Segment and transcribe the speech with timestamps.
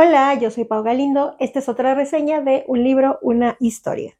[0.00, 1.34] Hola, yo soy Pau Galindo.
[1.40, 4.14] Esta es otra reseña de un libro, una historia.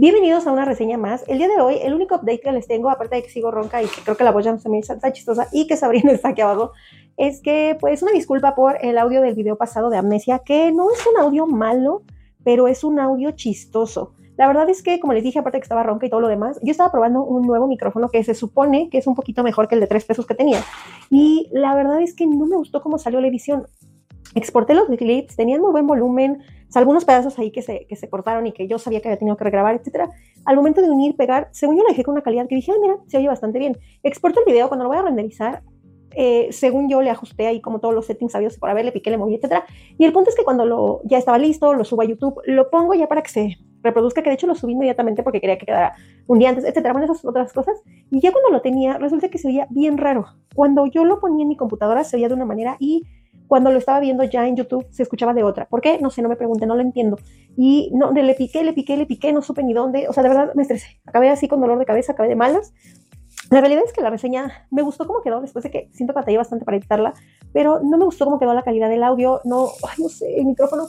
[0.00, 1.24] Bienvenidos a una reseña más.
[1.26, 3.82] El día de hoy, el único update que les tengo, aparte de que sigo ronca
[3.82, 6.40] y que creo que la voz ya me está chistosa y que Sabrina está aquí
[6.40, 6.70] abajo,
[7.16, 10.88] es que, pues, una disculpa por el audio del video pasado de Amnesia, que no
[10.92, 12.04] es un audio malo,
[12.44, 14.14] pero es un audio chistoso.
[14.36, 16.28] La verdad es que, como les dije, aparte de que estaba ronca y todo lo
[16.28, 19.66] demás, yo estaba probando un nuevo micrófono que se supone que es un poquito mejor
[19.66, 20.62] que el de tres pesos que tenía.
[21.10, 23.66] Y la verdad es que no me gustó cómo salió la edición.
[24.36, 28.46] Exporté los clips, tenían muy buen volumen, algunos pedazos ahí que se, que se cortaron
[28.46, 30.10] y que yo sabía que había tenido que regrabar, etcétera.
[30.44, 32.96] Al momento de unir, pegar, según yo lo dejé con una calidad que dije, mira,
[33.06, 33.78] se oye bastante bien.
[34.02, 35.62] Exporto el video, cuando lo voy a renderizar,
[36.12, 39.10] eh, según yo le ajusté ahí como todos los settings sabios por haber, le piqué,
[39.10, 39.64] le moví, etcétera.
[39.96, 42.70] Y el punto es que cuando lo, ya estaba listo, lo subo a YouTube, lo
[42.70, 45.66] pongo ya para que se reproduzca, que de hecho lo subí inmediatamente porque quería que
[45.66, 45.94] quedara
[46.26, 46.92] un día antes, etcétera.
[46.92, 47.80] Bueno, esas otras cosas.
[48.10, 50.26] Y ya cuando lo tenía, resulta que se veía bien raro.
[50.54, 53.04] Cuando yo lo ponía en mi computadora, se veía de una manera y
[53.48, 55.66] cuando lo estaba viendo ya en YouTube se escuchaba de otra.
[55.66, 55.98] ¿Por qué?
[55.98, 57.18] No sé, no me pregunten, no lo entiendo.
[57.56, 60.06] Y no, le piqué, le piqué, le piqué, no supe ni dónde.
[60.08, 61.00] O sea, de verdad me estresé.
[61.06, 62.72] Acabé así con dolor de cabeza, acabé de malas.
[63.50, 66.20] La realidad es que la reseña me gustó cómo quedó, después de que siento que
[66.20, 67.14] batallé bastante para editarla,
[67.52, 70.44] pero no me gustó cómo quedó la calidad del audio, no, ay, no sé, el
[70.44, 70.88] micrófono,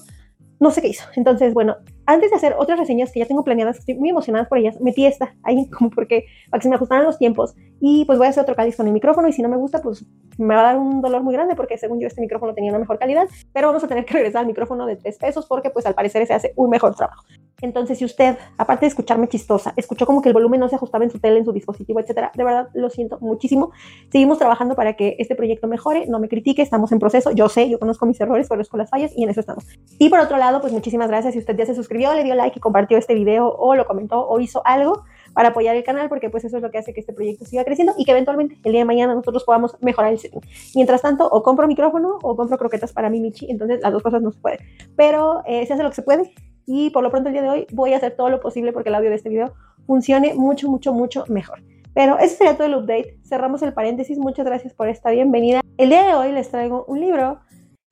[0.60, 1.06] no sé qué hizo.
[1.16, 4.58] Entonces, bueno, antes de hacer otras reseñas que ya tengo planeadas, estoy muy emocionada por
[4.58, 8.18] ellas, metí esta ahí como porque para que se me ajustaran los tiempos y pues
[8.18, 10.06] voy a hacer otro cáliz con el micrófono y si no me gusta, pues
[10.38, 12.80] me va a dar un dolor muy grande porque según yo este micrófono tenía una
[12.80, 15.86] mejor calidad, pero vamos a tener que regresar al micrófono de tres pesos porque pues
[15.86, 17.24] al parecer se hace un mejor trabajo.
[17.62, 21.04] Entonces, si usted, aparte de escucharme chistosa, escuchó como que el volumen no se ajustaba
[21.04, 23.72] en su tele, en su dispositivo, etcétera, de verdad lo siento muchísimo.
[24.12, 27.32] Seguimos trabajando para que este proyecto mejore, no me critique, estamos en proceso.
[27.32, 29.66] Yo sé, yo conozco mis errores, conozco las fallas y en eso estamos.
[29.98, 32.58] Y por otro lado, pues muchísimas gracias si usted ya se suscribió, le dio like
[32.58, 35.04] y compartió este video o lo comentó o hizo algo
[35.34, 37.64] para apoyar el canal, porque pues eso es lo que hace que este proyecto siga
[37.64, 40.42] creciendo y que eventualmente el día de mañana nosotros podamos mejorar el setting.
[40.76, 44.22] Mientras tanto, o compro micrófono o compro croquetas para mi Michi, entonces las dos cosas
[44.22, 44.60] no se pueden.
[44.96, 46.34] Pero eh, se hace lo que se puede
[46.66, 48.90] y por lo pronto el día de hoy voy a hacer todo lo posible porque
[48.90, 49.54] el audio de este video
[49.88, 51.62] funcione mucho, mucho, mucho mejor.
[51.94, 53.18] Pero ese sería todo el update.
[53.24, 54.18] Cerramos el paréntesis.
[54.18, 55.62] Muchas gracias por esta bienvenida.
[55.78, 57.40] El día de hoy les traigo un libro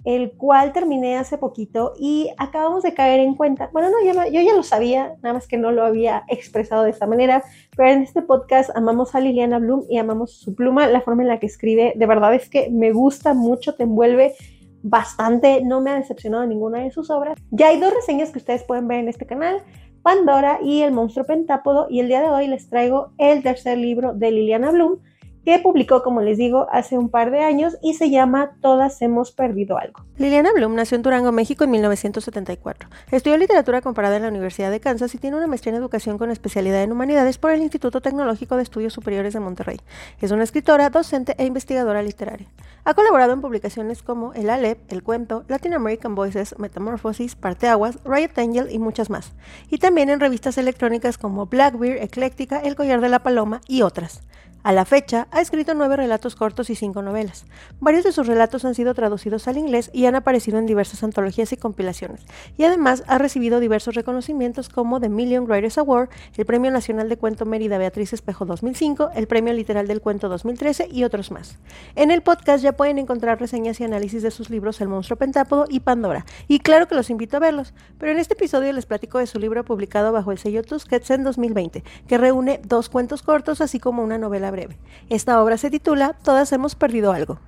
[0.08, 4.56] el cual terminé hace poquito y acabamos de caer en cuenta, bueno, no, yo ya
[4.56, 7.44] lo sabía, nada más que no lo había expresado de esta manera,
[7.76, 11.28] pero en este podcast amamos a Liliana Bloom y amamos su pluma, la forma en
[11.28, 14.34] la que escribe, de verdad es que me gusta mucho, te envuelve
[14.82, 17.38] bastante, no me ha decepcionado ninguna de sus obras.
[17.52, 19.62] Ya hay dos reseñas que ustedes pueden ver en este canal,
[20.04, 24.14] Pandora y El monstruo pentápodo, y el día de hoy les traigo el tercer libro
[24.14, 25.00] de Liliana Bloom,
[25.48, 29.32] que publicó, como les digo, hace un par de años y se llama Todas hemos
[29.32, 30.04] perdido algo.
[30.18, 32.90] Liliana Bloom nació en Durango, México en 1974.
[33.12, 36.32] Estudió literatura comparada en la Universidad de Kansas y tiene una maestría en educación con
[36.32, 39.80] especialidad en humanidades por el Instituto Tecnológico de Estudios Superiores de Monterrey.
[40.20, 42.50] Es una escritora, docente e investigadora literaria.
[42.84, 48.38] Ha colaborado en publicaciones como El Alep, El Cuento, Latin American Voices, Metamorphosis, Parteaguas, Riot
[48.38, 49.32] Angel y muchas más.
[49.70, 54.24] Y también en revistas electrónicas como Blackbeard, Ecléctica, El Collar de la Paloma y otras.
[54.64, 57.46] A la fecha, ha escrito nueve relatos cortos y cinco novelas.
[57.80, 61.54] Varios de sus relatos han sido traducidos al inglés y han aparecido en diversas antologías
[61.54, 62.26] y compilaciones,
[62.58, 67.18] y además ha recibido diversos reconocimientos como The Million Writers Award, el Premio Nacional de
[67.18, 71.58] Cuento Mérida Beatriz Espejo 2005, el Premio Literal del Cuento 2013 y otros más.
[71.96, 75.66] En el podcast ya pueden encontrar reseñas y análisis de sus libros El Monstruo Pentápodo
[75.70, 79.20] y Pandora, y claro que los invito a verlos, pero en este episodio les platico
[79.20, 83.62] de su libro publicado bajo el sello Tusquets en 2020, que reúne dos cuentos cortos
[83.62, 84.78] así como una novela breve.
[85.10, 87.40] Esta obra se titula Todas hemos perdido algo.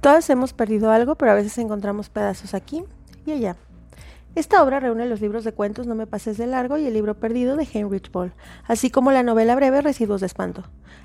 [0.00, 2.84] Todas hemos perdido algo, pero a veces encontramos pedazos aquí
[3.26, 3.56] y allá.
[4.34, 7.14] Esta obra reúne los libros de cuentos No me pases de largo y el libro
[7.14, 8.32] perdido de Heinrich Ball,
[8.68, 10.62] así como la novela breve Residuos de espanto.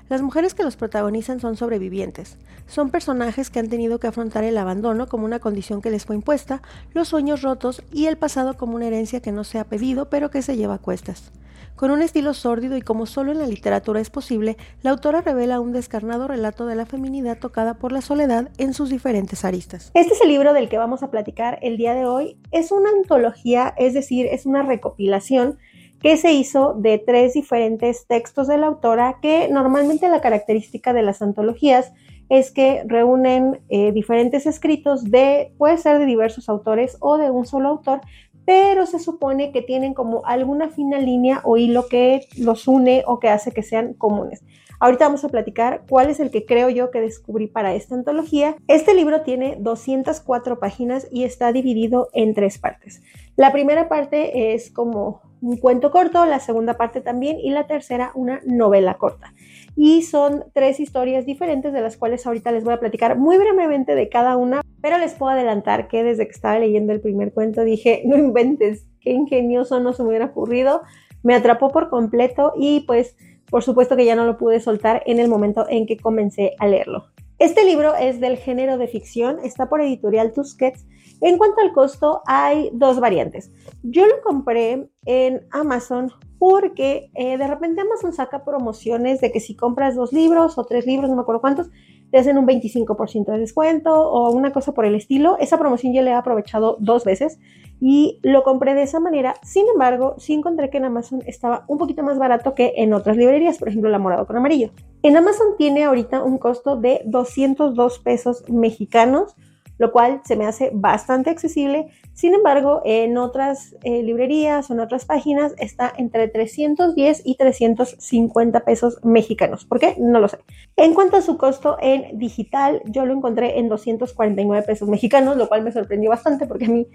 [0.08, 2.36] Las mujeres que los protagonizan son sobrevivientes.
[2.68, 6.14] Son personajes que han tenido que afrontar el abandono como una condición que les fue
[6.14, 6.62] impuesta,
[6.92, 10.30] los sueños rotos y el pasado como una herencia que no se ha pedido pero
[10.30, 11.32] que se lleva a cuestas.
[11.76, 15.58] Con un estilo sórdido y como solo en la literatura es posible, la autora revela
[15.58, 19.90] un descarnado relato de la feminidad tocada por la soledad en sus diferentes aristas.
[19.94, 22.38] Este es el libro del que vamos a platicar el día de hoy.
[22.52, 25.58] Es una antología, es decir, es una recopilación
[26.00, 31.02] que se hizo de tres diferentes textos de la autora que normalmente la característica de
[31.02, 31.92] las antologías
[32.28, 37.46] es que reúnen eh, diferentes escritos de, puede ser de diversos autores o de un
[37.46, 38.00] solo autor,
[38.44, 43.18] pero se supone que tienen como alguna fina línea o hilo que los une o
[43.18, 44.42] que hace que sean comunes.
[44.80, 48.56] Ahorita vamos a platicar cuál es el que creo yo que descubrí para esta antología.
[48.68, 53.02] Este libro tiene 204 páginas y está dividido en tres partes.
[53.36, 58.12] La primera parte es como un cuento corto, la segunda parte también y la tercera
[58.14, 59.32] una novela corta
[59.76, 63.94] y son tres historias diferentes de las cuales ahorita les voy a platicar muy brevemente
[63.94, 67.64] de cada una, pero les puedo adelantar que desde que estaba leyendo el primer cuento
[67.64, 70.82] dije, no inventes, qué ingenioso no se me hubiera ocurrido,
[71.22, 73.16] me atrapó por completo y pues
[73.50, 76.66] por supuesto que ya no lo pude soltar en el momento en que comencé a
[76.66, 77.06] leerlo.
[77.38, 80.86] Este libro es del género de ficción, está por editorial Tusquets.
[81.20, 83.50] En cuanto al costo, hay dos variantes.
[83.82, 86.10] Yo lo compré en Amazon
[86.46, 90.84] porque eh, de repente Amazon saca promociones de que si compras dos libros o tres
[90.84, 91.70] libros, no me acuerdo cuántos,
[92.10, 95.38] te hacen un 25% de descuento o una cosa por el estilo.
[95.40, 97.38] Esa promoción ya le he aprovechado dos veces
[97.80, 99.36] y lo compré de esa manera.
[99.42, 103.16] Sin embargo, sí encontré que en Amazon estaba un poquito más barato que en otras
[103.16, 104.68] librerías, por ejemplo, la morado con amarillo.
[105.02, 109.34] En Amazon tiene ahorita un costo de 202 pesos mexicanos
[109.84, 111.88] lo cual se me hace bastante accesible.
[112.14, 118.60] Sin embargo, en otras eh, librerías o en otras páginas está entre 310 y 350
[118.60, 119.66] pesos mexicanos.
[119.66, 119.94] ¿Por qué?
[119.98, 120.38] No lo sé.
[120.76, 125.48] En cuanto a su costo en digital, yo lo encontré en 249 pesos mexicanos, lo
[125.48, 126.86] cual me sorprendió bastante porque a mí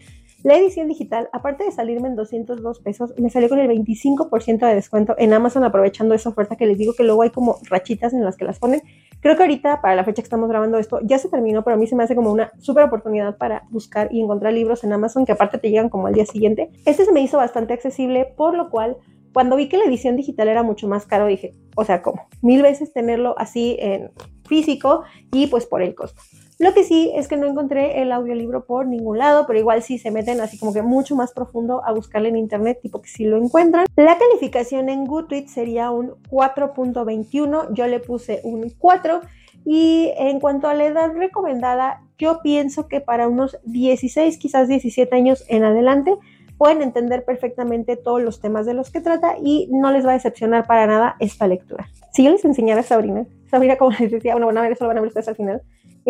[0.41, 4.73] la edición digital, aparte de salirme en 202 pesos, me salió con el 25% de
[4.73, 8.25] descuento en Amazon aprovechando esa oferta que les digo que luego hay como rachitas en
[8.25, 8.81] las que las ponen.
[9.21, 11.77] Creo que ahorita, para la fecha que estamos grabando esto, ya se terminó, pero a
[11.77, 15.25] mí se me hace como una súper oportunidad para buscar y encontrar libros en Amazon
[15.25, 16.69] que aparte te llegan como al día siguiente.
[16.85, 18.97] Este se me hizo bastante accesible, por lo cual
[19.33, 22.27] cuando vi que la edición digital era mucho más caro, dije, o sea, ¿cómo?
[22.41, 24.11] Mil veces tenerlo así en
[24.47, 26.21] físico y pues por el costo.
[26.61, 29.97] Lo que sí es que no encontré el audiolibro por ningún lado, pero igual sí
[29.97, 33.23] se meten así como que mucho más profundo a buscarle en internet, tipo que sí
[33.23, 33.85] lo encuentran.
[33.95, 39.21] La calificación en Goodreads sería un 4.21, yo le puse un 4
[39.63, 45.15] y en cuanto a la edad recomendada, yo pienso que para unos 16, quizás 17
[45.15, 46.17] años en adelante,
[46.57, 50.15] pueden entender perfectamente todos los temas de los que trata y no les va a
[50.15, 51.87] decepcionar para nada esta lectura.
[52.11, 54.83] Si yo les enseñara a Sabrina, Sabrina, como les decía, bueno, van a ver, eso
[54.83, 55.61] lo van a ver ustedes al final,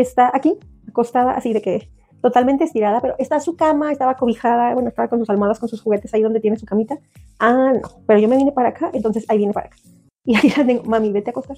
[0.02, 0.58] está aquí,
[0.88, 1.90] acostada, así de que
[2.22, 5.82] totalmente estirada, pero está su cama, estaba cobijada, bueno, estaba con sus almohadas, con sus
[5.82, 6.98] juguetes ahí donde tiene su camita.
[7.40, 9.78] Ah, no, pero yo me vine para acá, entonces ahí viene para acá.
[10.26, 11.58] Y ahí la tengo, mami, vete a acostar.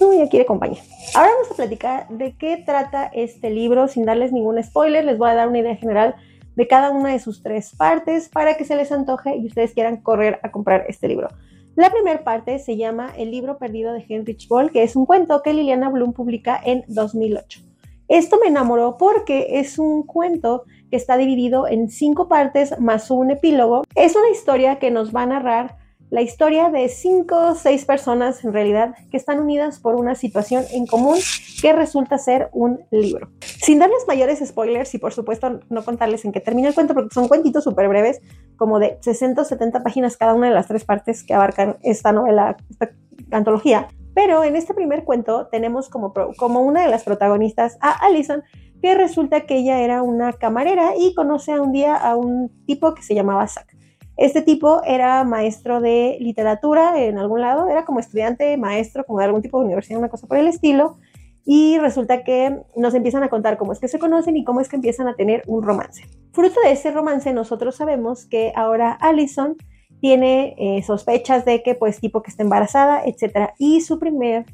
[0.00, 0.82] No, ella quiere compañía.
[1.14, 5.04] Ahora vamos a platicar de qué trata este libro sin darles ningún spoiler.
[5.04, 6.16] Les voy a dar una idea general
[6.56, 9.98] de cada una de sus tres partes para que se les antoje y ustedes quieran
[9.98, 11.28] correr a comprar este libro.
[11.76, 15.42] La primera parte se llama El libro perdido de Heinrich Boll, que es un cuento
[15.42, 17.62] que Liliana Bloom publica en 2008.
[18.06, 23.32] Esto me enamoró porque es un cuento que está dividido en cinco partes más un
[23.32, 23.82] epílogo.
[23.96, 25.76] Es una historia que nos va a narrar
[26.14, 30.62] la historia de cinco o seis personas en realidad que están unidas por una situación
[30.70, 31.18] en común
[31.60, 33.30] que resulta ser un libro.
[33.40, 37.12] Sin darles mayores spoilers y por supuesto no contarles en qué termina el cuento porque
[37.12, 38.20] son cuentitos súper breves,
[38.56, 42.12] como de 60 o 70 páginas cada una de las tres partes que abarcan esta
[42.12, 42.92] novela, esta
[43.32, 43.88] antología.
[44.14, 48.44] Pero en este primer cuento tenemos como, como una de las protagonistas a Allison,
[48.80, 53.02] que resulta que ella era una camarera y conoce un día a un tipo que
[53.02, 53.74] se llamaba Zack.
[54.16, 59.24] Este tipo era maestro de literatura en algún lado, era como estudiante, maestro, como de
[59.24, 60.98] algún tipo de universidad, una cosa por el estilo.
[61.44, 64.68] Y resulta que nos empiezan a contar cómo es que se conocen y cómo es
[64.68, 66.04] que empiezan a tener un romance.
[66.32, 69.56] Fruto de ese romance, nosotros sabemos que ahora Allison
[70.00, 73.50] tiene eh, sospechas de que, pues, tipo que está embarazada, etc.
[73.58, 74.46] Y su primer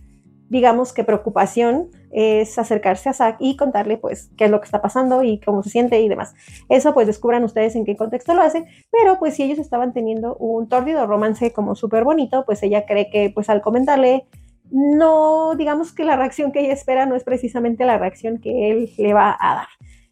[0.50, 4.82] digamos que preocupación es acercarse a Zack y contarle pues qué es lo que está
[4.82, 6.34] pasando y cómo se siente y demás.
[6.68, 10.36] Eso pues descubran ustedes en qué contexto lo hacen, pero pues si ellos estaban teniendo
[10.36, 14.26] un tórdido romance como súper bonito, pues ella cree que pues al comentarle
[14.72, 18.92] no, digamos que la reacción que ella espera no es precisamente la reacción que él
[18.98, 19.68] le va a dar.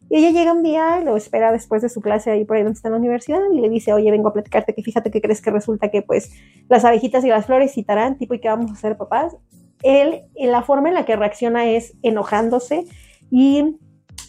[0.09, 2.77] Y ella llega un día, lo espera después de su clase ahí por ahí donde
[2.77, 5.41] está en la universidad y le dice, oye, vengo a platicarte que fíjate que crees
[5.41, 6.31] que resulta que pues
[6.67, 9.35] las abejitas y las flores citarán, tipo, y que vamos a ser papás
[9.83, 12.85] él, la forma en la que reacciona es enojándose
[13.31, 13.77] y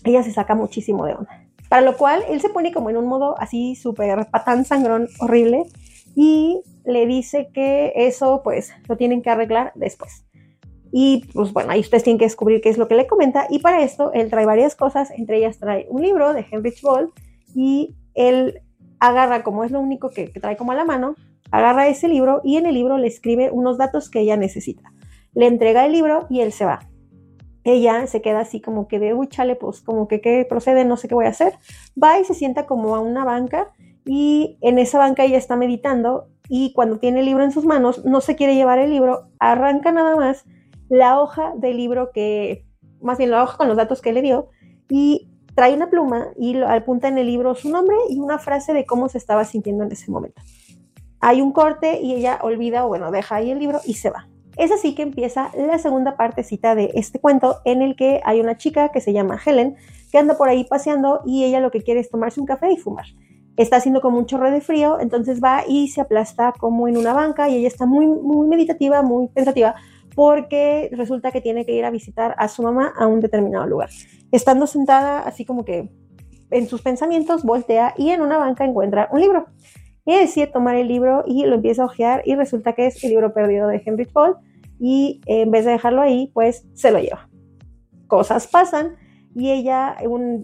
[0.05, 1.47] ella se saca muchísimo de onda.
[1.69, 5.65] Para lo cual él se pone como en un modo así súper patán sangrón horrible
[6.17, 10.25] y le dice que eso pues lo tienen que arreglar después.
[10.93, 13.61] Y pues bueno, ahí ustedes tienen que descubrir qué es lo que le comenta y
[13.61, 17.13] para esto él trae varias cosas, entre ellas trae un libro de Heinrich Boll
[17.55, 18.61] y él
[18.99, 21.15] agarra, como es lo único que trae como a la mano,
[21.53, 24.93] agarra ese libro y en el libro le escribe unos datos que ella necesita
[25.35, 26.81] le entrega el libro y él se va.
[27.63, 30.97] ella se queda así como que de, uy, chale, pues como que qué procede, no
[30.97, 31.55] sé qué voy a hacer.
[32.03, 33.69] Va y se sienta como a una banca
[34.05, 38.05] y en esa banca ella está meditando y cuando tiene el libro en sus manos
[38.05, 40.45] no se quiere llevar el libro, arranca nada más
[40.89, 42.67] la hoja del libro que,
[43.01, 44.49] más bien la hoja con los datos que le dio
[44.89, 48.85] y trae una pluma y apunta en el libro su nombre y una frase de
[48.85, 50.43] cómo se estaba sintiendo en ese momento.
[51.21, 54.27] Hay un corte y ella olvida o bueno, deja ahí el libro y se va.
[54.61, 58.59] Es así que empieza la segunda partecita de este cuento en el que hay una
[58.59, 59.77] chica que se llama Helen
[60.13, 62.77] que anda por ahí paseando y ella lo que quiere es tomarse un café y
[62.77, 63.07] fumar.
[63.57, 67.15] Está haciendo como un chorro de frío, entonces va y se aplasta como en una
[67.15, 69.77] banca y ella está muy, muy meditativa, muy pensativa
[70.15, 73.89] porque resulta que tiene que ir a visitar a su mamá a un determinado lugar.
[74.31, 75.89] Estando sentada así como que
[76.51, 79.47] en sus pensamientos, voltea y en una banca encuentra un libro.
[80.05, 83.11] Y decide tomar el libro y lo empieza a hojear y resulta que es el
[83.11, 84.37] libro perdido de Henry Paul
[84.81, 87.29] y en vez de dejarlo ahí, pues se lo lleva.
[88.07, 88.97] Cosas pasan
[89.35, 89.97] y ella,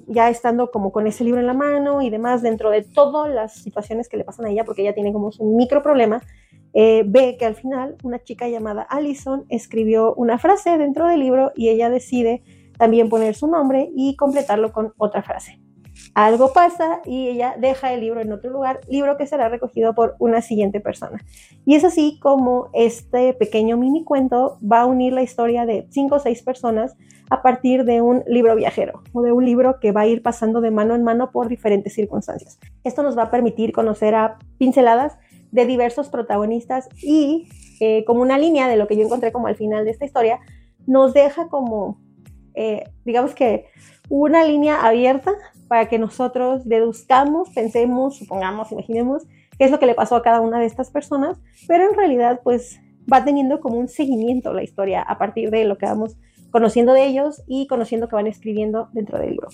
[0.07, 3.55] ya estando como con ese libro en la mano y demás, dentro de todas las
[3.55, 6.23] situaciones que le pasan a ella, porque ella tiene como un micro problema,
[6.73, 11.52] eh, ve que al final una chica llamada Allison escribió una frase dentro del libro
[11.57, 12.43] y ella decide
[12.78, 15.59] también poner su nombre y completarlo con otra frase.
[16.16, 20.16] Algo pasa y ella deja el libro en otro lugar, libro que será recogido por
[20.18, 21.23] una siguiente persona.
[21.66, 26.14] Y es así como este pequeño mini cuento va a unir la historia de cinco
[26.14, 26.96] o seis personas
[27.28, 30.62] a partir de un libro viajero o de un libro que va a ir pasando
[30.62, 32.58] de mano en mano por diferentes circunstancias.
[32.82, 35.18] Esto nos va a permitir conocer a pinceladas
[35.52, 37.46] de diversos protagonistas y
[37.80, 40.40] eh, como una línea de lo que yo encontré como al final de esta historia,
[40.87, 42.00] nos deja como,
[42.54, 43.66] eh, digamos que
[44.08, 45.35] una línea abierta
[45.68, 49.25] para que nosotros deduzcamos, pensemos, supongamos, imaginemos
[49.58, 52.40] qué es lo que le pasó a cada una de estas personas, pero en realidad
[52.42, 52.80] pues
[53.12, 56.16] va teniendo como un seguimiento la historia a partir de lo que vamos
[56.50, 59.49] conociendo de ellos y conociendo que van escribiendo dentro del libro.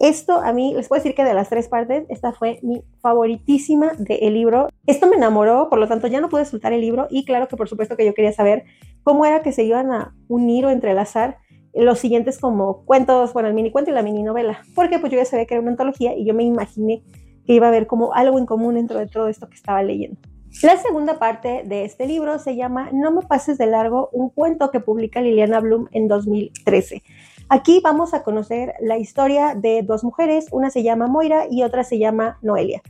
[0.00, 3.92] Esto a mí, les puedo decir que de las tres partes, esta fue mi favoritísima
[3.98, 4.68] del libro.
[4.86, 7.56] Esto me enamoró, por lo tanto ya no pude soltar el libro y claro que
[7.56, 8.64] por supuesto que yo quería saber
[9.02, 11.38] cómo era que se iban a unir o entrelazar
[11.74, 15.18] los siguientes como cuentos, bueno, el mini cuento y la mini novela, porque pues yo
[15.18, 17.02] ya sabía que era una antología y yo me imaginé
[17.46, 20.18] que iba a haber como algo en común dentro de todo esto que estaba leyendo.
[20.62, 24.70] La segunda parte de este libro se llama No me pases de largo, un cuento
[24.70, 27.02] que publica Liliana Bloom en 2013.
[27.50, 31.84] Aquí vamos a conocer la historia de dos mujeres, una se llama Moira y otra
[31.84, 32.82] se llama Noelia.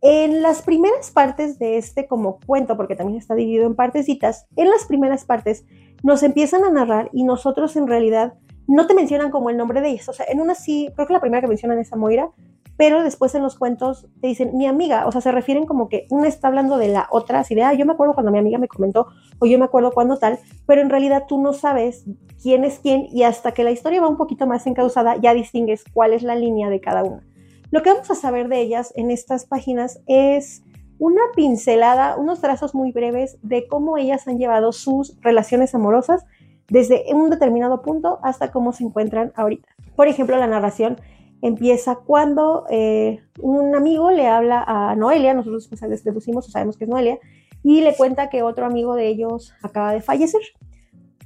[0.00, 4.70] En las primeras partes de este como cuento, porque también está dividido en partecitas, en
[4.70, 5.64] las primeras partes
[6.02, 8.34] nos empiezan a narrar y nosotros en realidad
[8.66, 10.08] no te mencionan como el nombre de ellas.
[10.08, 12.30] O sea, en una sí, creo que la primera que mencionan es a Moira,
[12.76, 16.06] pero después en los cuentos te dicen mi amiga, o sea, se refieren como que
[16.10, 18.58] una está hablando de la otra, así de, ah, yo me acuerdo cuando mi amiga
[18.58, 19.08] me comentó,
[19.40, 22.04] o yo me acuerdo cuando tal, pero en realidad tú no sabes
[22.40, 25.82] quién es quién y hasta que la historia va un poquito más encausada ya distingues
[25.92, 27.26] cuál es la línea de cada una.
[27.70, 30.62] Lo que vamos a saber de ellas en estas páginas es
[30.98, 36.24] una pincelada, unos trazos muy breves de cómo ellas han llevado sus relaciones amorosas
[36.68, 39.68] desde un determinado punto hasta cómo se encuentran ahorita.
[39.96, 41.00] Por ejemplo, la narración
[41.40, 46.84] empieza cuando eh, un amigo le habla a Noelia, nosotros pues, deducimos o sabemos que
[46.84, 47.18] es Noelia,
[47.62, 50.40] y le cuenta que otro amigo de ellos acaba de fallecer.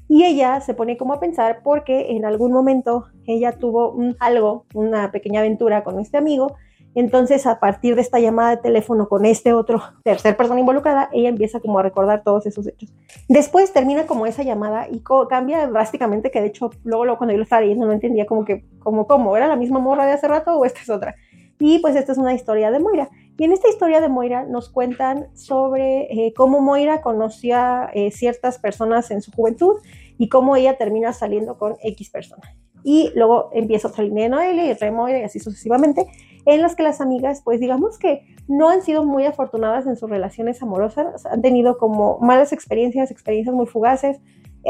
[0.09, 5.11] Y ella se pone como a pensar porque en algún momento ella tuvo algo, una
[5.11, 6.57] pequeña aventura con este amigo
[6.95, 11.31] entonces, a partir de esta llamada de teléfono con este otro tercer persona involucrada, ella
[11.31, 12.93] empieza como a recordar todos esos hechos.
[13.29, 17.39] Después termina como esa llamada y cambia drásticamente, que de hecho luego, luego, cuando yo
[17.39, 20.29] lo estaba leyendo no entendía como que, como, cómo, ¿era la misma morra de hace
[20.29, 21.15] rato o esta es otra?
[21.59, 23.09] Y pues esta es una historia de Moira.
[23.39, 28.59] Y en esta historia de Moira nos cuentan sobre eh, cómo Moira conocía eh, ciertas
[28.59, 29.77] personas en su juventud
[30.19, 32.43] y cómo ella termina saliendo con X persona.
[32.85, 36.09] Y luego empieza otra línea de Noelia y otra de Moira y así sucesivamente
[36.45, 40.11] en las que las amigas, pues digamos que no han sido muy afortunadas en sus
[40.11, 44.21] relaciones amorosas, han tenido como malas experiencias, experiencias muy fugaces,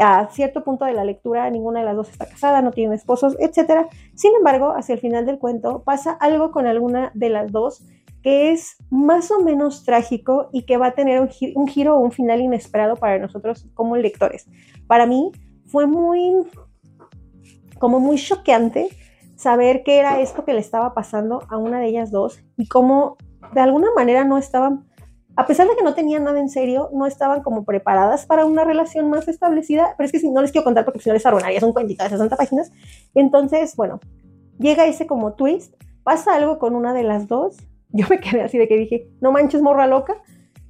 [0.01, 3.37] a cierto punto de la lectura ninguna de las dos está casada, no tiene esposos,
[3.39, 3.87] etc.
[4.15, 7.83] Sin embargo, hacia el final del cuento pasa algo con alguna de las dos
[8.23, 12.11] que es más o menos trágico y que va a tener un, giro o un
[12.11, 14.47] final inesperado para nosotros como lectores.
[14.87, 15.31] Para mí
[15.65, 16.33] fue muy,
[17.79, 18.87] como muy choqueante
[19.43, 23.17] saber qué era esto que le estaba pasando a una de ellas dos y cómo
[23.53, 24.87] de alguna manera no estaban,
[25.35, 28.63] a pesar de que no tenían nada en serio, no estaban como preparadas para una
[28.63, 31.25] relación más establecida, pero es que si no les quiero contar porque si no les
[31.25, 32.71] arruinaría, es un de 60 páginas.
[33.13, 33.99] Entonces, bueno,
[34.59, 37.57] llega ese como twist, pasa algo con una de las dos,
[37.89, 40.15] yo me quedé así de que dije, no manches morra loca,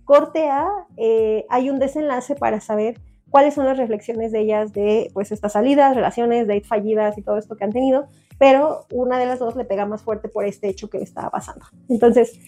[0.04, 3.00] corte A, eh, hay un desenlace para saber
[3.30, 7.38] cuáles son las reflexiones de ellas de pues estas salidas, relaciones, dates fallidas y todo
[7.38, 8.08] esto que han tenido,
[8.40, 11.30] pero una de las dos le pega más fuerte por este hecho que le estaba
[11.30, 11.66] pasando.
[11.90, 12.40] Entonces,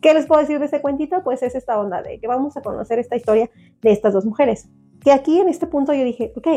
[0.00, 1.22] ¿qué les puedo decir de este cuentito?
[1.22, 4.68] Pues es esta onda de que vamos a conocer esta historia de estas dos mujeres.
[5.02, 6.48] Que aquí en este punto yo dije, ok,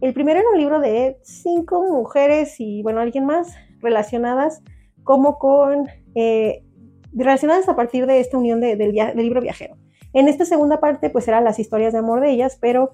[0.00, 4.62] el primero era un libro de cinco mujeres y bueno, alguien más relacionadas
[5.02, 6.62] como con, eh,
[7.12, 9.76] relacionadas a partir de esta unión del libro viajero.
[10.12, 12.92] En esta segunda parte pues eran las historias de amor de ellas, pero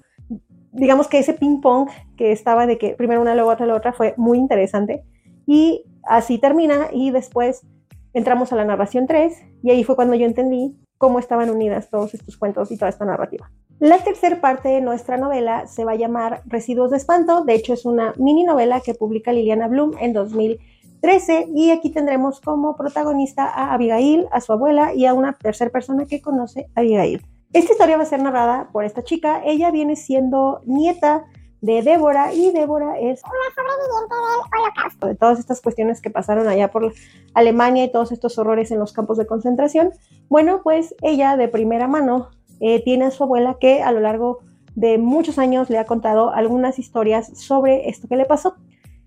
[0.71, 3.93] digamos que ese ping pong que estaba de que primero una, luego otra, la otra
[3.93, 5.03] fue muy interesante.
[5.45, 7.65] Y así termina y después
[8.13, 9.33] entramos a la narración 3
[9.63, 13.05] y ahí fue cuando yo entendí cómo estaban unidas todos estos cuentos y toda esta
[13.05, 13.51] narrativa.
[13.79, 17.73] La tercera parte de nuestra novela se va a llamar Residuos de Espanto, de hecho
[17.73, 23.45] es una mini novela que publica Liliana Bloom en 2013 y aquí tendremos como protagonista
[23.45, 27.21] a Abigail, a su abuela y a una tercera persona que conoce a Abigail.
[27.51, 29.41] Esta historia va a ser narrada por esta chica.
[29.45, 31.25] Ella viene siendo nieta
[31.65, 36.47] de Débora y Débora es una sobreviviente del holocausto, de todas estas cuestiones que pasaron
[36.47, 36.93] allá por
[37.33, 39.91] Alemania y todos estos horrores en los campos de concentración.
[40.29, 42.29] Bueno, pues ella de primera mano
[42.59, 44.41] eh, tiene a su abuela que a lo largo
[44.75, 48.55] de muchos años le ha contado algunas historias sobre esto que le pasó.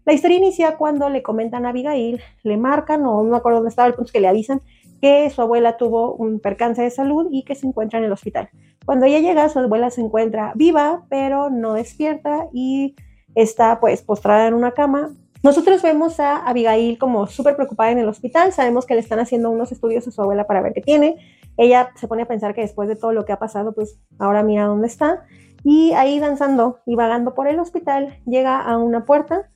[0.04, 3.70] La historia inicia cuando le comentan a Abigail, le marcan o no me acuerdo dónde
[3.70, 4.62] estaba el punto que le avisan
[5.00, 8.48] que su abuela tuvo un percance de salud y que se encuentra en el hospital.
[8.84, 12.96] Cuando ella llega, su abuela se encuentra viva, pero no despierta y
[13.34, 15.10] está pues postrada en una cama.
[15.42, 19.50] Nosotros vemos a Abigail como súper preocupada en el hospital, sabemos que le están haciendo
[19.50, 21.16] unos estudios a su abuela para ver qué tiene.
[21.56, 24.42] Ella se pone a pensar que después de todo lo que ha pasado, pues ahora
[24.42, 25.24] mira dónde está.
[25.64, 29.48] Y ahí danzando y vagando por el hospital, llega a una puerta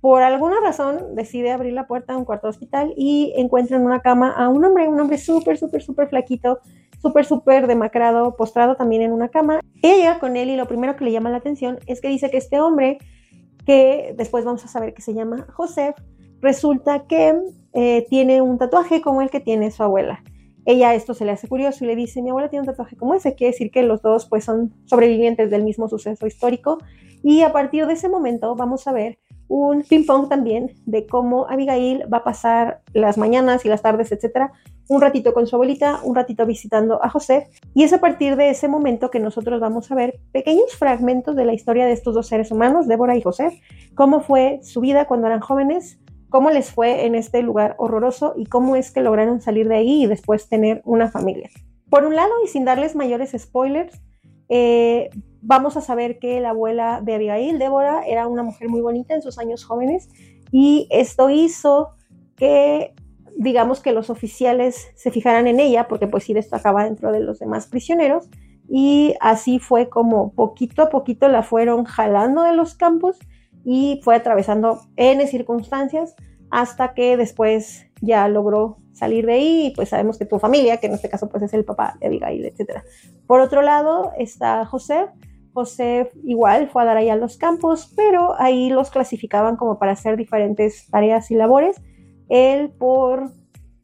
[0.00, 3.84] por alguna razón decide abrir la puerta de un cuarto de hospital y encuentra en
[3.84, 6.58] una cama a un hombre, un hombre súper, súper, súper flaquito,
[7.00, 9.60] súper, súper demacrado, postrado también en una cama.
[9.82, 12.30] Ella llega con él y lo primero que le llama la atención es que dice
[12.30, 12.98] que este hombre,
[13.66, 15.94] que después vamos a saber que se llama José,
[16.40, 17.34] resulta que
[17.74, 20.22] eh, tiene un tatuaje como el que tiene su abuela.
[20.64, 23.14] Ella esto se le hace curioso y le dice, mi abuela tiene un tatuaje como
[23.14, 26.78] ese, quiere decir que los dos pues son sobrevivientes del mismo suceso histórico
[27.22, 29.18] y a partir de ese momento vamos a ver
[29.50, 34.12] un ping pong también de cómo Abigail va a pasar las mañanas y las tardes,
[34.12, 34.52] etcétera,
[34.88, 37.48] un ratito con su abuelita, un ratito visitando a José.
[37.74, 41.44] Y es a partir de ese momento que nosotros vamos a ver pequeños fragmentos de
[41.44, 43.60] la historia de estos dos seres humanos, Débora y José,
[43.96, 48.46] cómo fue su vida cuando eran jóvenes, cómo les fue en este lugar horroroso y
[48.46, 51.50] cómo es que lograron salir de ahí y después tener una familia.
[51.90, 54.00] Por un lado, y sin darles mayores spoilers,
[54.48, 55.10] eh,
[55.42, 59.22] vamos a saber que la abuela de Abigail, Débora, era una mujer muy bonita en
[59.22, 60.08] sus años jóvenes
[60.52, 61.90] y esto hizo
[62.36, 62.94] que,
[63.36, 67.38] digamos, que los oficiales se fijaran en ella, porque pues sí destacaba dentro de los
[67.38, 68.28] demás prisioneros,
[68.68, 73.18] y así fue como poquito a poquito la fueron jalando de los campos
[73.64, 76.14] y fue atravesando N circunstancias
[76.50, 80.86] hasta que después ya logró salir de ahí y pues sabemos que tu familia, que
[80.86, 82.82] en este caso pues es el papá de Abigail, etc.
[83.26, 85.06] Por otro lado está José,
[85.60, 89.92] José igual fue a dar ahí a los campos, pero ahí los clasificaban como para
[89.92, 91.76] hacer diferentes tareas y labores.
[92.30, 93.30] Él por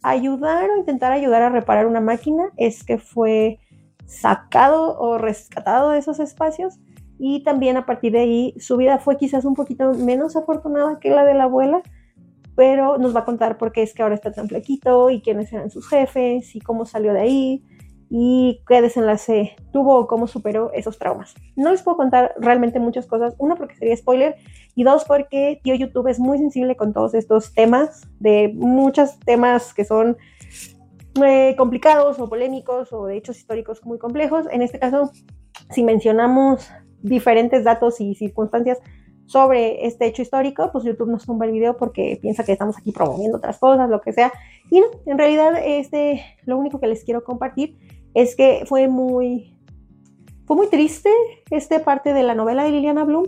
[0.02, 3.58] ayudar o intentar ayudar a reparar una máquina es que fue
[4.06, 6.78] sacado o rescatado de esos espacios
[7.18, 11.10] y también a partir de ahí su vida fue quizás un poquito menos afortunada que
[11.10, 11.82] la de la abuela,
[12.54, 15.52] pero nos va a contar por qué es que ahora está tan flaquito y quiénes
[15.52, 17.64] eran sus jefes y cómo salió de ahí
[18.08, 21.34] y qué desenlace tuvo o cómo superó esos traumas.
[21.56, 24.36] No les puedo contar realmente muchas cosas, uno porque sería spoiler
[24.74, 29.74] y dos porque tío YouTube es muy sensible con todos estos temas, de muchos temas
[29.74, 30.16] que son
[31.24, 34.46] eh, complicados o polémicos o de hechos históricos muy complejos.
[34.50, 35.10] En este caso,
[35.70, 36.70] si mencionamos
[37.02, 38.78] diferentes datos y circunstancias
[39.26, 42.92] sobre este hecho histórico, pues YouTube nos tumba el video porque piensa que estamos aquí
[42.92, 44.32] promoviendo otras cosas, lo que sea.
[44.70, 47.76] Y no, en realidad este, lo único que les quiero compartir
[48.16, 49.54] es que fue muy,
[50.46, 51.10] fue muy triste
[51.50, 53.26] esta parte de la novela de Liliana Bloom,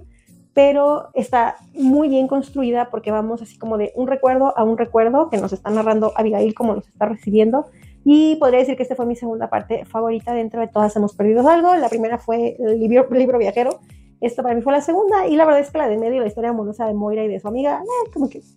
[0.55, 5.29] pero está muy bien construida porque vamos así como de un recuerdo a un recuerdo
[5.29, 7.67] que nos está narrando Abigail como nos está recibiendo.
[8.03, 11.47] Y podría decir que esta fue mi segunda parte favorita dentro de todas hemos perdido
[11.47, 11.75] algo.
[11.77, 13.81] La primera fue el libro, viajero.
[14.23, 16.29] Esta para mí fue la segunda y la verdad es que la de medio, la
[16.29, 17.83] historia amorosa de Moira y de su amiga,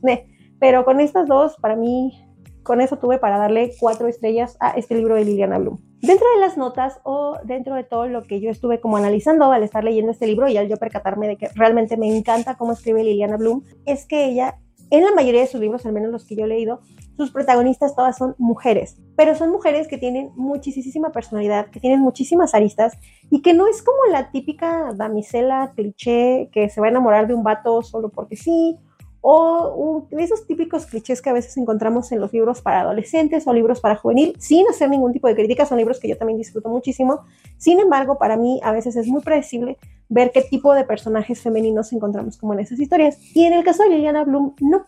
[0.08, 0.28] eh.
[0.62, 2.26] pero con estas dos, para mí,
[2.64, 5.91] con eso tuve para darle cuatro estrellas a este libro de Liliana Bloom.
[6.02, 9.64] Dentro de las notas o dentro de todo lo que yo estuve como analizando al
[9.64, 13.04] estar leyendo este libro y al yo percatarme de que realmente me encanta cómo escribe
[13.04, 14.58] Liliana Bloom, es que ella
[14.94, 16.82] En la mayoría de sus libros, al menos los que yo he leído,
[17.16, 22.54] sus protagonistas todas son mujeres, pero son mujeres que tienen muchísima personalidad, que tienen muchísimas
[22.54, 22.98] aristas
[23.30, 27.34] y que no es como la típica damisela cliché que se va a enamorar de
[27.34, 28.78] un vato solo porque sí,
[29.22, 33.80] o esos típicos clichés que a veces encontramos en los libros para adolescentes o libros
[33.80, 37.22] para juvenil, sin hacer ningún tipo de crítica, son libros que yo también disfruto muchísimo.
[37.58, 39.78] Sin embargo, para mí a veces es muy predecible
[40.10, 43.18] ver qué tipo de personajes femeninos encontramos como en esas historias.
[43.36, 44.86] Y en el caso de Liliana Bloom, no.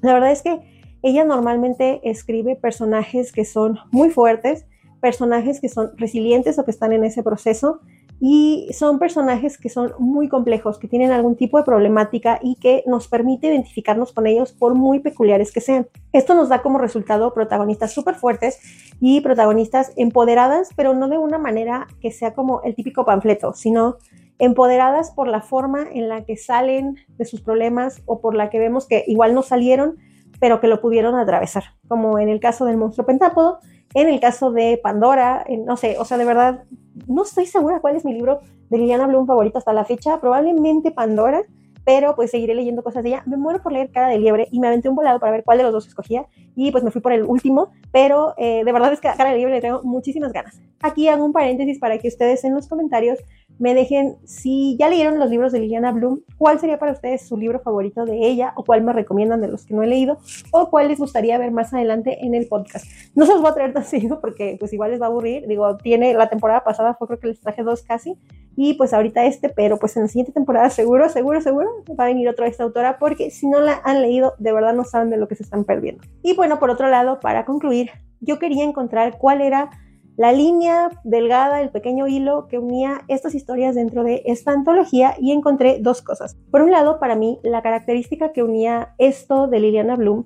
[0.00, 0.60] La verdad es que
[1.02, 4.66] ella normalmente escribe personajes que son muy fuertes,
[5.00, 7.80] personajes que son resilientes o que están en ese proceso
[8.20, 12.82] y son personajes que son muy complejos, que tienen algún tipo de problemática y que
[12.86, 15.86] nos permite identificarnos con ellos por muy peculiares que sean.
[16.12, 18.60] Esto nos da como resultado protagonistas súper fuertes
[19.00, 23.96] y protagonistas empoderadas, pero no de una manera que sea como el típico panfleto, sino
[24.38, 28.58] empoderadas por la forma en la que salen de sus problemas o por la que
[28.58, 29.96] vemos que igual no salieron,
[30.40, 33.58] pero que lo pudieron atravesar, como en el caso del monstruo pentápodo,
[33.94, 36.64] en el caso de Pandora, no sé, o sea, de verdad,
[37.08, 38.40] no estoy segura cuál es mi libro
[38.70, 41.42] de Liliana Bloom favorito hasta la fecha, probablemente Pandora,
[41.84, 43.22] pero pues seguiré leyendo cosas de ella.
[43.24, 45.56] Me muero por leer Cara de Liebre y me aventé un volado para ver cuál
[45.56, 48.92] de los dos escogía y pues me fui por el último, pero eh, de verdad
[48.92, 50.60] es que Cara de Liebre le tengo muchísimas ganas.
[50.82, 53.18] Aquí hago un paréntesis para que ustedes en los comentarios
[53.58, 57.36] me dejen si ya leyeron los libros de Liliana Bloom, cuál sería para ustedes su
[57.36, 60.18] libro favorito de ella o cuál me recomiendan de los que no he leído
[60.52, 62.86] o cuál les gustaría ver más adelante en el podcast.
[63.14, 65.46] No se los voy a traer tan seguido porque pues igual les va a aburrir.
[65.46, 68.16] Digo, tiene la temporada pasada fue creo que les traje dos casi
[68.56, 71.68] y pues ahorita este, pero pues en la siguiente temporada seguro, seguro, seguro
[71.98, 74.84] va a venir otra esta autora porque si no la han leído de verdad no
[74.84, 76.02] saben de lo que se están perdiendo.
[76.22, 77.90] Y bueno, por otro lado, para concluir,
[78.20, 79.70] yo quería encontrar cuál era
[80.18, 85.30] la línea delgada, el pequeño hilo que unía estas historias dentro de esta antología y
[85.30, 86.36] encontré dos cosas.
[86.50, 90.24] Por un lado, para mí, la característica que unía esto de Liliana Bloom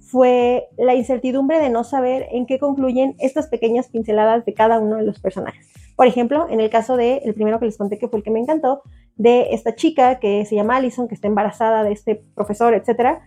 [0.00, 4.96] fue la incertidumbre de no saber en qué concluyen estas pequeñas pinceladas de cada uno
[4.96, 5.70] de los personajes.
[5.94, 8.30] Por ejemplo, en el caso de el primero que les conté que fue el que
[8.30, 8.80] me encantó,
[9.16, 13.20] de esta chica que se llama Allison, que está embarazada de este profesor, etcétera,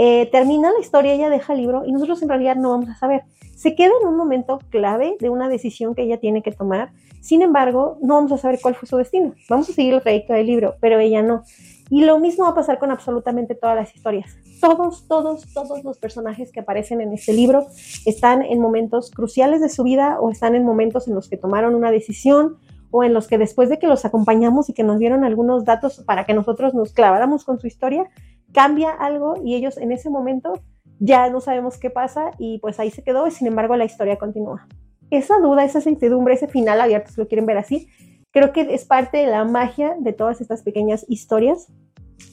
[0.00, 2.94] eh, termina la historia, ella deja el libro y nosotros en realidad no vamos a
[2.94, 3.22] saber.
[3.56, 7.42] Se queda en un momento clave de una decisión que ella tiene que tomar, sin
[7.42, 9.34] embargo, no vamos a saber cuál fue su destino.
[9.48, 11.42] Vamos a seguir el trayecto del libro, pero ella no.
[11.90, 14.36] Y lo mismo va a pasar con absolutamente todas las historias.
[14.60, 17.66] Todos, todos, todos los personajes que aparecen en este libro
[18.06, 21.74] están en momentos cruciales de su vida o están en momentos en los que tomaron
[21.74, 22.58] una decisión
[22.90, 26.02] o en los que después de que los acompañamos y que nos dieron algunos datos
[26.06, 28.08] para que nosotros nos claváramos con su historia,
[28.52, 30.54] cambia algo y ellos en ese momento
[31.00, 34.16] ya no sabemos qué pasa y pues ahí se quedó y sin embargo la historia
[34.16, 34.66] continúa.
[35.10, 37.88] Esa duda, esa incertidumbre, ese final abierto, si lo quieren ver así,
[38.30, 41.72] creo que es parte de la magia de todas estas pequeñas historias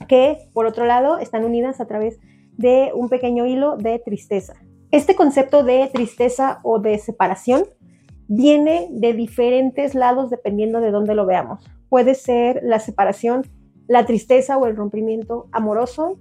[0.08, 2.20] que por otro lado están unidas a través
[2.58, 4.56] de un pequeño hilo de tristeza.
[4.92, 7.66] Este concepto de tristeza o de separación
[8.28, 11.64] viene de diferentes lados dependiendo de dónde lo veamos.
[11.90, 13.44] Puede ser la separación
[13.88, 16.18] la tristeza o el rompimiento amoroso,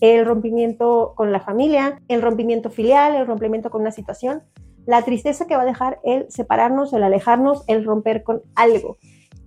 [0.00, 4.42] el rompimiento con la familia, el rompimiento filial, el rompimiento con una situación,
[4.86, 8.96] la tristeza que va a dejar el separarnos, el alejarnos, el romper con algo.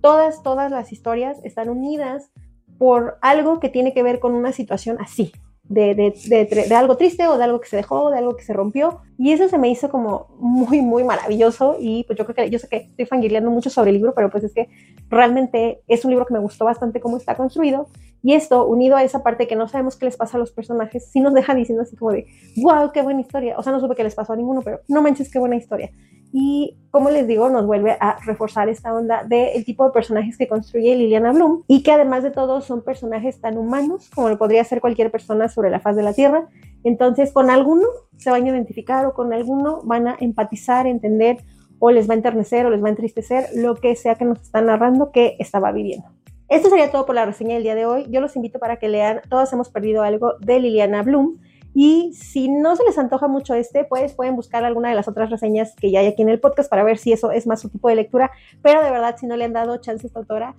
[0.00, 2.30] Todas, todas las historias están unidas
[2.78, 5.32] por algo que tiene que ver con una situación así,
[5.68, 9.00] de, de, algo triste o de algo que se dejó, de algo que se rompió.
[9.18, 11.76] Y eso se me hizo como muy, muy maravilloso.
[11.80, 14.30] Y pues yo creo que, yo sé que estoy fangirleando mucho sobre el libro, pero
[14.30, 14.68] pues es que
[15.08, 17.88] realmente es un libro que me gustó bastante cómo está construido.
[18.22, 21.10] Y esto, unido a esa parte que no sabemos qué les pasa a los personajes,
[21.10, 22.26] sí nos deja diciendo así como de,
[22.56, 23.56] wow, qué buena historia.
[23.58, 25.90] O sea, no supe qué les pasó a ninguno, pero no manches, qué buena historia.
[26.32, 30.48] Y como les digo, nos vuelve a reforzar esta onda del tipo de personajes que
[30.48, 34.64] construye Liliana Bloom y que además de todo son personajes tan humanos como lo podría
[34.64, 36.48] ser cualquier persona sobre la faz de la Tierra.
[36.84, 41.38] Entonces, con alguno se van a identificar o con alguno van a empatizar, entender
[41.78, 44.40] o les va a enternecer o les va a entristecer lo que sea que nos
[44.40, 46.08] están narrando que estaba viviendo.
[46.48, 48.06] Esto sería todo por la reseña del día de hoy.
[48.08, 51.38] Yo los invito para que lean Todos hemos perdido algo de Liliana Bloom.
[51.74, 55.28] Y si no se les antoja mucho este, pues pueden buscar alguna de las otras
[55.28, 57.68] reseñas que ya hay aquí en el podcast para ver si eso es más su
[57.68, 58.30] tipo de lectura.
[58.62, 60.54] Pero de verdad, si no le han dado chance a esta autora,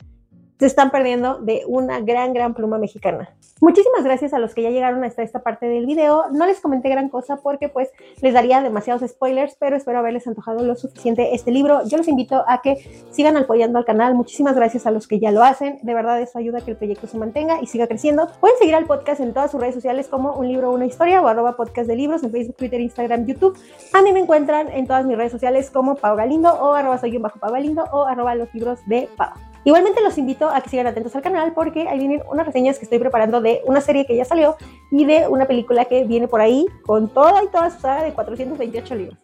[0.59, 3.29] se están perdiendo de una gran, gran pluma mexicana.
[3.59, 6.25] Muchísimas gracias a los que ya llegaron hasta esta parte del video.
[6.31, 7.89] No les comenté gran cosa porque pues
[8.21, 11.81] les daría demasiados spoilers, pero espero haberles antojado lo suficiente este libro.
[11.87, 12.75] Yo los invito a que
[13.09, 14.13] sigan apoyando al canal.
[14.13, 15.79] Muchísimas gracias a los que ya lo hacen.
[15.81, 18.29] De verdad eso ayuda a que el proyecto se mantenga y siga creciendo.
[18.39, 21.27] Pueden seguir al podcast en todas sus redes sociales como un libro una historia o
[21.27, 23.57] arroba podcast de libros en Facebook, Twitter, Instagram, YouTube.
[23.93, 27.15] A mí me encuentran en todas mis redes sociales como Pau Galindo o arroba soy
[27.15, 29.31] un bajo Pau Galindo o arroba los libros de Pau.
[29.63, 32.85] Igualmente los invito a que sigan atentos al canal porque ahí vienen unas reseñas que
[32.85, 34.55] estoy preparando de una serie que ya salió
[34.91, 38.13] y de una película que viene por ahí con toda y toda su saga de
[38.13, 39.17] 428 libros.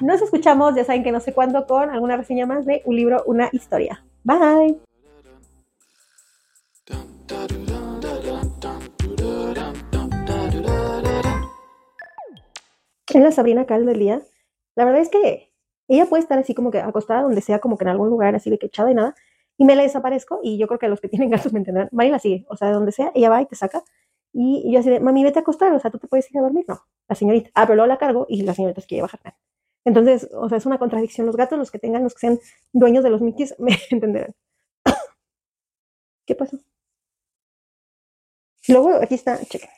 [0.00, 3.22] Nos escuchamos, ya saben que no sé cuándo, con alguna reseña más de un libro,
[3.26, 4.02] una historia.
[4.24, 4.80] Bye.
[13.12, 14.22] En la Sabrina Cal del día,
[14.76, 15.50] la verdad es que
[15.88, 18.48] ella puede estar así como que acostada donde sea, como que en algún lugar así
[18.48, 19.14] de que echada y nada,
[19.60, 21.90] y me la desaparezco y yo creo que los que tienen gatos me entenderán.
[21.92, 23.84] Mari la sigue, o sea, de donde sea, ella va y te saca.
[24.32, 26.40] Y, yo así de, mami, vete a acostar, o sea, tú te puedes ir a
[26.40, 26.80] dormir, no.
[27.08, 29.20] La señorita, ah, pero luego la cargo y la señorita se quiere bajar.
[29.84, 31.26] Entonces, o sea, es una contradicción.
[31.26, 32.38] Los gatos, los que tengan, los que sean
[32.72, 34.34] dueños de los Mickeys, me entenderán.
[36.26, 36.58] ¿Qué pasó?
[38.66, 39.68] Luego, aquí está, cheque.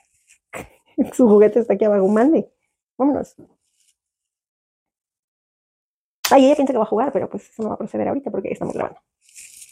[1.12, 2.48] Su juguete está aquí abajo, mande.
[2.96, 3.34] Vámonos.
[6.30, 8.30] Ay, ella piensa que va a jugar, pero pues eso no va a proceder ahorita
[8.30, 9.00] porque estamos grabando.